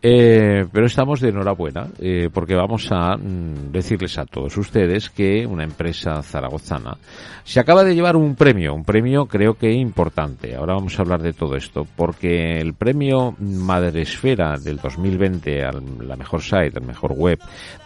[0.01, 5.47] eh, pero estamos de enhorabuena eh, porque vamos a mm, decirles a todos ustedes que
[5.47, 6.97] una empresa zaragozana
[7.45, 10.53] se acaba de llevar un premio, un premio creo que importante.
[10.53, 16.17] Ahora vamos a hablar de todo esto porque el premio Madresfera del 2020 a la
[16.17, 17.39] mejor site, al mejor web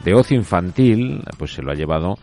[0.04, 2.18] de ocio infantil, pues se lo ha llevado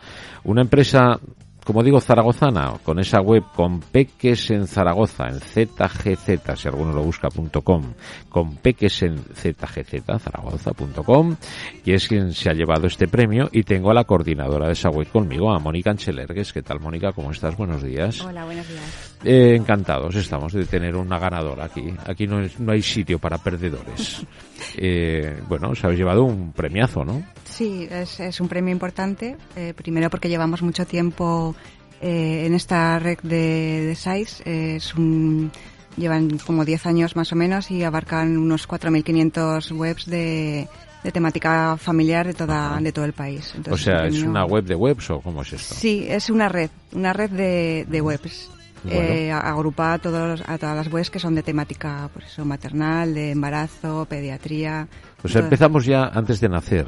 [0.45, 1.19] una empresa
[1.65, 7.01] como digo, zaragozana, con esa web con peques en Zaragoza, en ZGZ, si alguno lo
[7.01, 7.93] busca.com,
[8.29, 11.35] con peques en ZGZ, zaragoza.com,
[11.83, 14.89] y es quien se ha llevado este premio, y tengo a la coordinadora de esa
[14.89, 16.53] web conmigo, a Mónica Anchelergues.
[16.53, 17.13] ¿Qué tal, Mónica?
[17.13, 17.57] ¿Cómo estás?
[17.57, 18.21] Buenos días.
[18.21, 19.14] Hola, buenos días.
[19.25, 21.91] Eh, encantados estamos de tener una ganadora aquí.
[22.05, 24.23] Aquí no, no hay sitio para perdedores.
[24.77, 27.23] eh, bueno, os habéis llevado un premiazo, ¿no?
[27.43, 29.35] Sí, es, es un premio importante.
[29.55, 31.55] Eh, primero porque llevamos mucho tiempo
[32.01, 34.41] eh, en esta red de, de SAIS.
[34.45, 35.51] Es un,
[35.97, 40.67] llevan como 10 años más o menos y abarcan unos 4.500 webs de,
[41.03, 43.53] de temática familiar de toda de todo el país.
[43.69, 45.75] o sea, ¿es una web de webs o cómo es esto?
[45.75, 48.51] Sí, es una red, una red de, de webs.
[48.85, 48.99] Bueno.
[48.99, 53.13] Eh, agrupa a, todos, a todas las webs que son de temática pues eso, maternal,
[53.13, 54.87] de embarazo, pediatría.
[55.23, 56.87] O sea, todo- empezamos ya antes de nacer.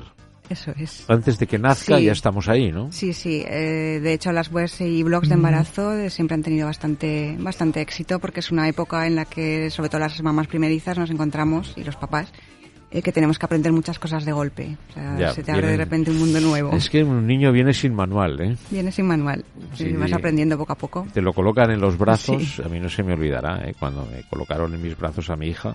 [0.50, 1.04] Eso es.
[1.09, 2.06] Antes de que nazca Sí.
[2.06, 2.89] ya estamos ahí, ¿no?
[2.94, 3.44] Sí, sí.
[3.45, 7.81] eh, de hecho, las webs y blogs de embarazo eh, siempre han tenido bastante, bastante
[7.81, 11.73] éxito porque es una época en la que, sobre todo las mamás primerizas, nos encontramos
[11.76, 12.32] y los papás
[12.92, 14.78] eh, que tenemos que aprender muchas cosas de golpe.
[14.90, 16.72] O sea, Ya, se te abre de repente un mundo nuevo.
[16.74, 18.56] Es que un niño viene sin manual, ¿eh?
[18.72, 21.08] Viene sin manual Sí, y vas aprendiendo poco a poco.
[21.14, 22.62] Te lo colocan en los brazos, Sí.
[22.64, 23.76] a mí no se me olvidará, ¿eh?
[23.78, 25.74] Cuando me colocaron en mis brazos a mi hija,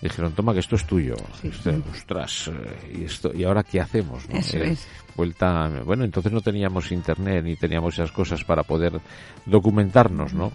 [0.00, 1.14] dijeron, toma que esto es tuyo.
[1.42, 1.48] Sí.
[1.48, 4.28] Este, ostras, eh, ¿y, esto, ¿y ahora qué hacemos?
[4.28, 4.38] no?
[4.38, 4.86] Eso Eh, es.
[5.16, 9.00] Vuelta, bueno, entonces no teníamos internet ni teníamos esas cosas para poder
[9.46, 10.52] documentarnos, ¿no?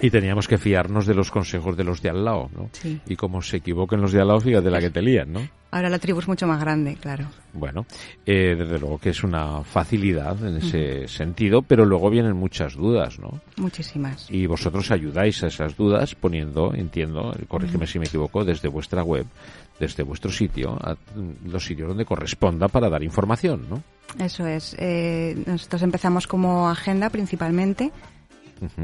[0.00, 2.68] Y teníamos que fiarnos de los consejos de los de al lado, ¿no?
[2.72, 3.00] Sí.
[3.06, 5.48] Y como se equivoquen los de al lado, fíjate la que te lían, ¿no?
[5.70, 7.26] Ahora la tribu es mucho más grande, claro.
[7.52, 7.84] Bueno,
[8.24, 13.18] eh, desde luego que es una facilidad en ese sentido, pero luego vienen muchas dudas,
[13.18, 13.40] ¿no?
[13.56, 14.30] Muchísimas.
[14.30, 19.26] Y vosotros ayudáis a esas dudas poniendo, entiendo, corrígeme si me equivoco, desde vuestra web,
[19.78, 20.96] desde vuestro sitio, a
[21.44, 23.82] los sitios donde corresponda para dar información, ¿no?
[24.24, 24.74] Eso es.
[24.78, 27.92] Eh, nosotros empezamos como agenda principalmente,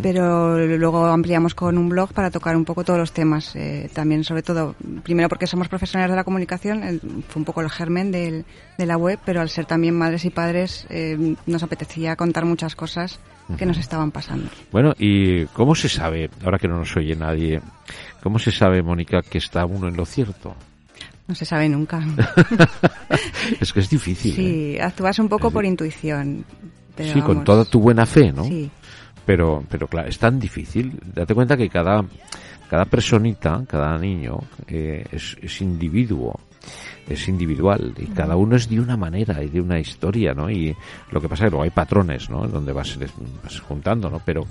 [0.02, 3.56] Pero luego ampliamos con un blog para tocar un poco todos los temas.
[3.56, 7.60] Eh, también, sobre todo, primero porque somos profesionales de la comunicación, el- fue un poco
[7.62, 8.44] el germen del-
[8.76, 12.76] de la web, pero al ser también madres y padres, eh, nos apetecía contar muchas
[12.76, 13.18] cosas
[13.58, 14.48] que nos estaban pasando.
[14.70, 17.60] Bueno, ¿y cómo se sabe, ahora que no nos oye nadie,
[18.22, 20.54] cómo se sabe, Mónica, que está uno en lo cierto?
[21.28, 22.00] No se sabe nunca.
[23.60, 24.32] es que es difícil.
[24.32, 24.34] ¿eh?
[24.74, 26.44] sí, actúas un poco por intuición.
[26.96, 28.44] Pero Sí, con toda tu buena fe, ¿no?
[28.44, 28.70] Sí,
[29.24, 30.98] Pero, pero claro, es tan difícil.
[31.14, 32.04] Date cuenta que cada,
[32.68, 36.38] cada personita, cada niño, eh, es, es individuo,
[37.08, 40.50] es individual y cada uno es de una manera y de una historia, ¿no?
[40.50, 40.74] Y
[41.10, 42.46] lo que pasa es que luego hay patrones, ¿no?
[42.46, 42.98] Donde vas,
[43.42, 44.20] vas juntando, ¿no?
[44.24, 44.46] Pero,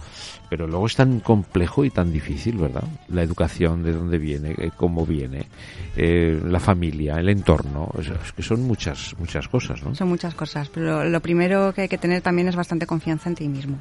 [0.49, 2.83] pero luego es tan complejo y tan difícil, ¿verdad?
[3.09, 5.47] La educación, de dónde viene, eh, cómo viene,
[5.95, 9.95] eh, la familia, el entorno, es, es que son muchas, muchas cosas, ¿no?
[9.95, 10.69] son muchas cosas.
[10.69, 13.77] Pero lo primero que hay que tener también es bastante confianza en ti mismo.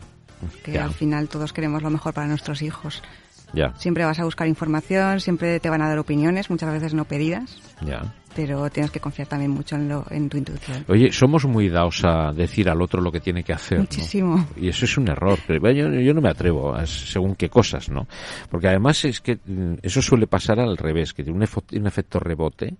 [0.64, 0.84] Que Ya.
[0.84, 3.02] al final todos queremos lo mejor para nuestros hijos.
[3.52, 7.04] Ya, Siempre vas a buscar información, siempre te van a dar opiniones, muchas veces no
[7.04, 8.14] pedidas, ya.
[8.36, 10.84] pero tienes que confiar también mucho en, lo, en tu intuición.
[10.86, 13.78] Oye, somos muy dados a decir al otro lo que tiene que hacer.
[13.78, 13.82] ¿no?
[13.84, 14.46] Muchísimo.
[14.56, 15.36] Y eso es un error.
[15.48, 18.06] Pero yo, yo no me atrevo a según qué cosas, ¿no?
[18.48, 22.76] Porque además es que mm, eso suele pasar al revés, que tiene un efecto rebote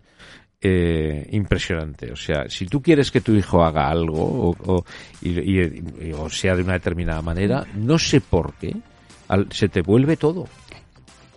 [0.63, 2.13] eh, impresionante.
[2.13, 4.85] O sea, si tú quieres que tu hijo haga algo o, o-
[5.23, 8.75] y, y- y- o sea de una determinada manera, no sé por qué,
[9.29, 10.47] al- se te vuelve todo.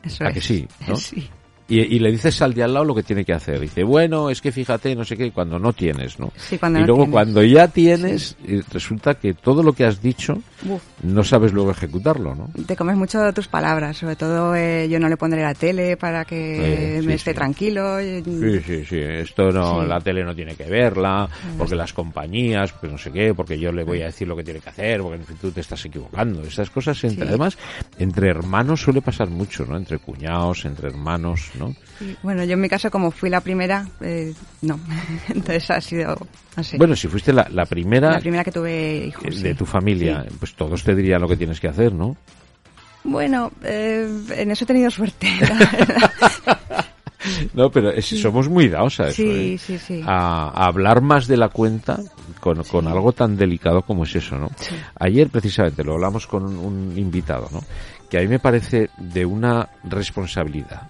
[0.03, 0.33] Eso ¿A es.
[0.33, 0.95] que sí, no?
[0.97, 1.29] Sí.
[1.69, 3.59] Y, y le dices al de al lado lo que tiene que hacer.
[3.59, 6.31] Dice, bueno, es que fíjate, no sé qué, cuando no tienes, ¿no?
[6.35, 7.13] Sí, cuando y no luego tienes.
[7.13, 10.33] cuando ya tienes, y resulta que todo lo que has dicho
[10.67, 12.49] Uf, no sabes luego ejecutarlo, ¿no?
[12.65, 16.25] te comes mucho tus palabras, sobre todo eh, yo no le pondré la tele para
[16.25, 17.35] que Eh, sí, me esté sí.
[17.35, 17.97] tranquilo.
[17.99, 18.97] Sí, sí, sí.
[18.99, 21.27] Esto no, la tele no tiene que verla,
[21.57, 24.43] porque las compañías, pues no sé qué, porque yo le voy a decir lo que
[24.43, 26.41] tiene que hacer, porque en fin, tú te estás equivocando.
[26.43, 27.57] Esas cosas, entre, además,
[27.97, 29.77] entre hermanos suele pasar mucho, ¿no?
[29.77, 31.75] Entre cuñados, entre hermanos, ¿no?
[32.21, 34.79] Bueno, yo en mi caso, como fui la primera, eh, no.
[35.29, 36.15] Entonces ha sido
[36.55, 36.77] así.
[36.77, 39.41] Bueno, si fuiste la, la primera, la primera que tuve eh, hijos.
[39.41, 39.55] de sí.
[39.55, 40.35] tu familia, Sí.
[40.39, 42.15] pues todos te dirían lo que tienes que hacer, ¿no?
[43.03, 44.07] Bueno, eh,
[44.37, 45.27] en eso he tenido suerte.
[47.53, 49.23] no, pero somos muy dados a eso.
[49.23, 49.57] ¿eh?
[49.57, 51.99] sí, sí, a, hablar más de la cuenta
[52.39, 54.49] con, con, algo tan delicado como es eso, ¿no?
[54.99, 57.61] Ayer precisamente lo hablamos con un, invitado, ¿no?
[58.09, 60.89] Que a mí me parece de una responsabilidad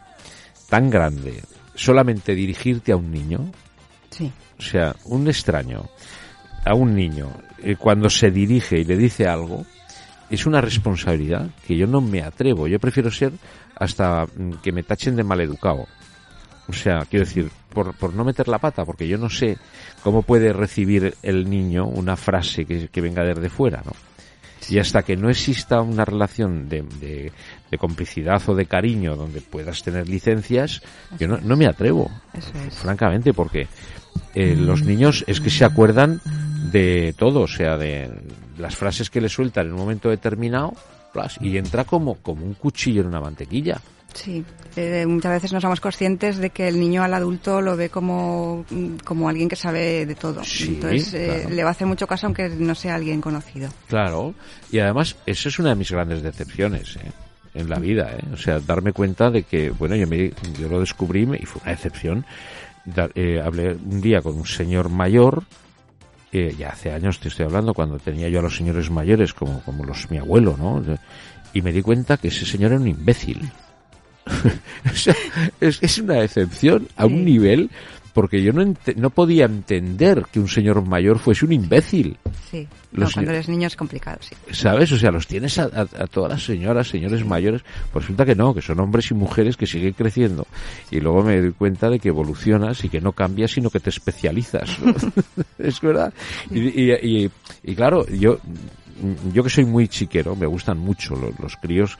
[0.73, 1.43] tan grande
[1.75, 3.51] solamente dirigirte a un niño.
[4.09, 4.31] Sí.
[4.57, 5.87] O sea, un extraño
[6.65, 7.29] a un niño
[7.59, 9.67] eh, cuando se dirige y le dice algo,
[10.31, 12.67] es una responsabilidad que yo no me atrevo.
[12.67, 13.33] Yo prefiero ser
[13.75, 15.85] hasta mm, que me tachen de maleducado.
[16.67, 19.59] O sea, quiero decir, por, por no meter la pata, porque yo no sé
[20.01, 23.91] cómo puede recibir el niño una frase que, que venga desde fuera, ¿no?
[24.69, 26.83] Y hasta que no exista una relación de,
[27.69, 30.81] de, complicidad o de cariño donde puedas tener licencias,
[31.19, 32.11] yo no, no me atrevo,
[32.71, 33.67] francamente, porque
[34.35, 36.21] eh, los niños es que se acuerdan
[36.71, 38.11] de todo, o sea, de
[38.57, 40.73] las frases que le sueltan en un momento determinado,
[41.39, 43.79] y entra como, como un cuchillo en una mantequilla.
[44.13, 44.43] Sí,
[44.75, 48.65] eh, muchas veces no somos conscientes de que el niño al adulto lo ve como,
[49.03, 50.41] como alguien que sabe de todo.
[50.61, 53.69] Entonces eh, le va a hacer mucho caso aunque no sea alguien conocido.
[53.87, 54.33] Claro,
[54.71, 56.95] y además eso es una de mis grandes decepciones.
[56.97, 57.11] ¿eh?
[57.55, 58.23] en la vida, ¿eh?
[58.33, 61.71] o sea, darme cuenta de que, bueno, yo, me, yo lo descubrí y fue una
[61.71, 62.25] decepción.
[63.43, 65.43] hablé un día con un señor mayor
[66.57, 69.83] ya hace años te estoy hablando, cuando tenía yo a los señores mayores como, como
[69.85, 70.81] los mi abuelo, ¿no?
[71.53, 73.51] Y me di cuenta que ese señor era un imbécil.
[75.61, 77.69] es, es, una decepción a un nivel
[78.13, 82.17] porque yo no, no podía entender que un señor mayor fuese un imbécil.
[82.49, 84.35] Sí, cuando eres niño es complicado, sí.
[84.51, 84.91] ¿Sabes?
[84.91, 85.69] O sea, los tienes a,
[86.07, 89.65] todas las señoras, señores mayores, pues resulta que no, que son hombres y mujeres que
[89.65, 90.45] siguen creciendo.
[90.91, 93.89] Y luego me doy cuenta de que evolucionas y que no cambias, sino que te
[93.89, 94.77] especializas.
[95.57, 96.13] es verdad.
[96.51, 97.31] Y, y,
[97.63, 98.37] y, claro, yo
[99.33, 101.97] yo que soy muy chiquero, me gustan mucho los, los críos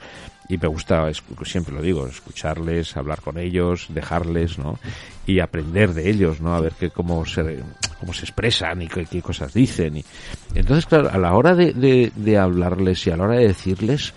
[0.48, 1.10] y me gusta,
[1.44, 4.78] siempre lo digo, escucharles, hablar con ellos, dejarles, ¿no?
[5.26, 6.54] Y aprender de ellos, ¿no?
[6.54, 7.60] A ver qué, cómo se,
[7.98, 9.96] cómo se expresan y qué, cosas dicen.
[9.96, 10.04] Y,
[10.54, 14.12] entonces, claro, a la hora de, de, hablarles y a la hora de decirles,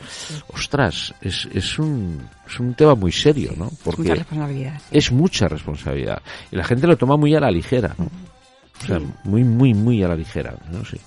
[0.50, 3.72] ostras, es, es un, es un tema muy serio, ¿no?
[3.84, 4.82] Porque mucha responsabilidad.
[4.92, 6.22] Es mucha responsabilidad.
[6.52, 8.10] Y la gente lo toma muy a la ligera, ¿no?
[8.84, 10.84] O sea, muy, muy, muy a la ligera, ¿no?
[10.86, 10.98] Sí.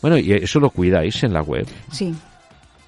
[0.00, 1.66] Bueno, y eso lo cuidáis en la web.
[1.90, 2.14] Sí,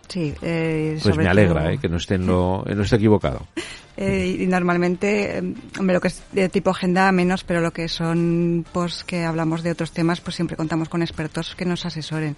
[0.08, 3.46] Sí, eh, pues me alegra eh, que no esté, en lo, no esté equivocado.
[3.96, 8.64] Eh, y normalmente, eh, lo que es de tipo agenda menos, pero lo que son
[8.72, 12.36] pues que hablamos de otros temas, pues siempre contamos con expertos que nos asesoren.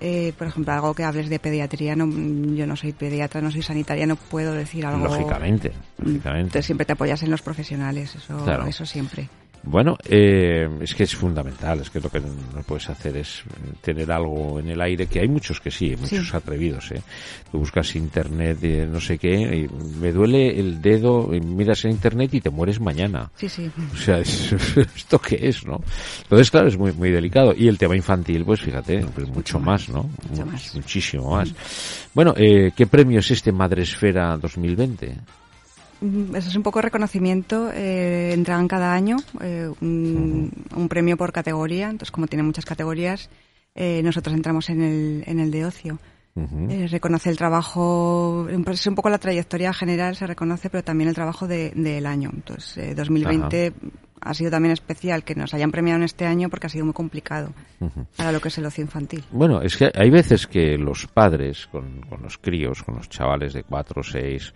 [0.00, 2.06] Eh, por ejemplo, algo que hables de pediatría, no,
[2.54, 5.04] yo no soy pediatra, no soy sanitaria, no puedo decir algo.
[5.04, 6.46] Lógicamente, lógicamente.
[6.46, 9.28] Entonces siempre te apoyas en los profesionales, eso, eso siempre.
[9.66, 13.42] Bueno, eh, es que es fundamental, es que lo que no puedes hacer es
[13.80, 17.02] tener algo en el aire, que hay muchos que sí, muchos atrevidos, ¿eh?
[17.50, 19.68] Tú buscas internet, eh, no sé qué, y
[19.98, 23.30] me duele el dedo, y miras en internet y te mueres mañana.
[23.36, 23.70] Sí, sí.
[23.92, 25.80] O sea, ¿esto qué es, no?
[26.22, 27.54] Entonces, claro, es muy, muy delicado.
[27.56, 30.10] Y el tema infantil, pues fíjate, pues mucho más, ¿no?
[30.28, 30.74] Mucho más.
[30.74, 31.52] Muchísimo más.
[32.12, 35.16] Bueno, eh, ¿qué premio es este Madresfera 2020?
[36.00, 37.70] Mm, eso es un poco reconocimiento.
[37.72, 40.50] Eh, entregan cada año eh, un,
[40.88, 41.86] premio por categoría.
[41.86, 43.30] Entonces, como tiene muchas categorías,
[43.74, 45.98] eh, nosotros entramos en el, en el de ocio.
[46.36, 51.14] Eh, reconoce el trabajo, es un poco la trayectoria general se reconoce, pero también el
[51.14, 52.30] trabajo del año.
[52.32, 53.72] Entonces, 2020
[54.20, 56.94] ha sido también especial que nos hayan premiado en este año porque ha sido muy
[56.94, 57.52] complicado
[58.16, 59.22] para lo que es el ocio infantil.
[59.30, 63.52] Bueno, es que hay veces que los padres con, con los críos, con los chavales
[63.52, 64.54] de 4 o 6,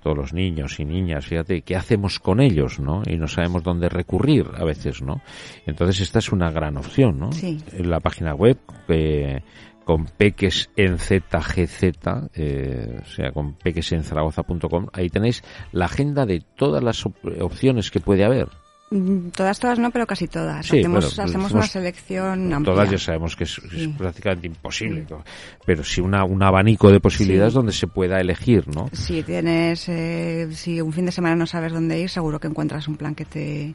[0.00, 3.02] todos los niños y niñas, fíjate, ¿qué hacemos con ellos, no?
[3.06, 5.20] Y no sabemos dónde recurrir a veces, ¿no?
[5.66, 7.32] Entonces esta es una gran opción, ¿no?
[7.32, 7.58] Sí.
[7.72, 9.40] En la página web, eh,
[9.84, 11.82] con peques en ZGZ,
[12.34, 15.42] eh, o sea, con peques en Zaragoza.com, ahí tenéis
[15.72, 17.04] la agenda de todas las
[17.40, 18.48] opciones que puede haber.
[18.92, 20.66] Mm, todas, todas no, pero casi todas.
[20.66, 22.74] hacemos, hacemos una selección amplia.
[22.74, 23.60] Todas ya sabemos que es,
[23.96, 25.06] prácticamente imposible,
[25.64, 28.90] pero sí una, un abanico de posibilidades donde se pueda elegir, ¿no?
[28.92, 32.88] Si tienes, eh, si un fin de semana no sabes dónde ir, seguro que encuentras
[32.88, 33.74] un plan que te,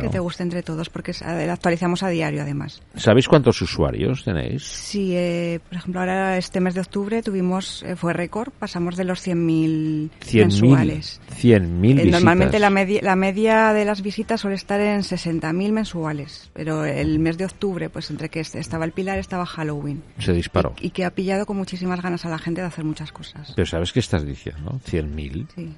[0.00, 2.80] que te guste entre todos, porque actualizamos a diario además.
[2.94, 4.62] ¿Sabéis cuántos usuarios tenéis?
[4.64, 9.04] Sí, eh, por ejemplo, ahora este mes de octubre tuvimos, eh, fue récord, pasamos de
[9.04, 11.20] los 100.000 mensuales.
[11.38, 12.12] 100.000 visitas.
[12.12, 17.18] Normalmente la media, la media de las visitas suele estar en 60.000 mensuales, pero el
[17.18, 20.02] mes de octubre, pues entre que estaba el Pilar, estaba Halloween.
[20.18, 20.74] Se disparó.
[20.80, 23.52] Y, que ha pillado con muchísimas ganas a la gente de hacer muchas cosas.
[23.54, 24.80] Pero ¿sabes qué estás diciendo?
[24.86, 25.46] 100.000.
[25.54, 25.74] Sí.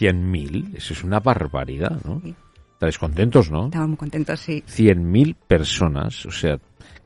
[0.00, 2.22] 100.000, eso es una barbaridad, ¿no?
[2.84, 3.66] Estáis contentos, ¿no?
[3.66, 4.62] Estamos muy contentos, sí.
[4.68, 6.58] 100.000 personas, o sea,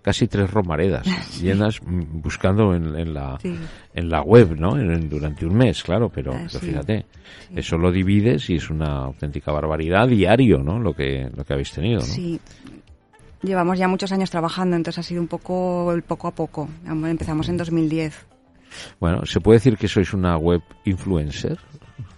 [0.02, 1.06] casi tres romaredas
[1.40, 3.38] llenas mm, buscando en, la
[3.94, 4.74] en la web, ¿no?
[5.02, 7.06] durante un mes, claro, pero, ah, fíjate,
[7.54, 10.80] eso lo divides y es una auténtica barbaridad diario, ¿no?
[10.80, 12.06] Lo que lo que habéis tenido, ¿no?
[12.06, 12.40] Sí.
[13.42, 16.68] Llevamos ya muchos años trabajando, entonces ha sido un poco el poco a poco.
[16.84, 18.26] Empezamos en 2010.
[18.98, 21.56] Bueno, ¿se puede decir que sois una web influencer?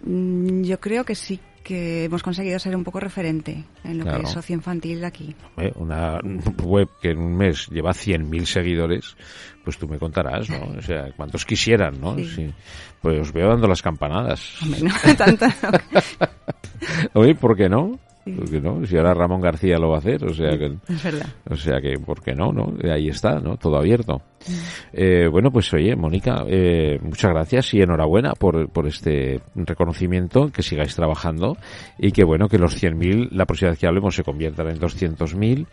[0.03, 4.23] Mm, yo creo que sí que hemos conseguido ser un poco referente en lo que
[4.23, 5.35] es socio infantil aquí.
[5.77, 6.19] Una
[6.63, 9.17] web que en un mes lleva 100.000 seguidores,
[9.65, 10.79] pues tú me contarás, ¿no?
[10.79, 12.17] O sea, cuántos quisieran, ¿no?
[12.17, 12.53] Sí.
[13.01, 14.63] Pues os veo dando las campanadas.
[14.63, 15.47] Hombre, no, tanto.
[17.15, 17.99] Oye, ¿por qué no?
[18.63, 18.87] No?
[18.87, 21.27] Si ahora Ramón García lo va a hacer, o sea que, es verdad.
[21.49, 22.53] o sea que, ¿por qué no?
[22.53, 22.75] no?
[22.91, 23.57] Ahí está, ¿no?
[23.57, 24.23] Todo abierto.
[24.93, 30.63] Eh, bueno, pues oye, Mónica, eh, muchas gracias y enhorabuena por, por este reconocimiento, que
[30.63, 31.57] sigáis trabajando
[31.99, 35.67] y que bueno, que los 100.000, la próxima vez que hablemos, se conviertan en 200.000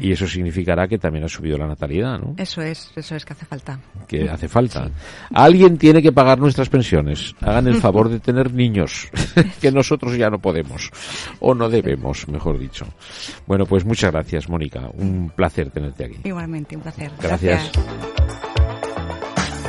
[0.00, 2.34] y eso significará que también ha subido la natalidad, ¿no?
[2.38, 3.78] Eso es, eso es que hace falta.
[4.08, 4.90] Que hace falta.
[5.32, 7.34] Alguien tiene que pagar nuestras pensiones.
[7.40, 9.08] Hagan el favor de tener niños,
[9.60, 10.90] que nosotros ya no podemos
[11.40, 12.86] o no debemos, mejor dicho.
[13.46, 14.88] Bueno, pues muchas gracias, Mónica.
[14.94, 16.16] Un placer tenerte aquí.
[16.24, 17.10] Igualmente, un placer.
[17.20, 17.70] gracias.